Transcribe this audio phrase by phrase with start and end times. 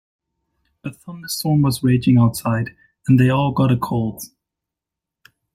[0.83, 2.75] A thunderstorm was raging outside
[3.07, 4.23] and they all got a cold.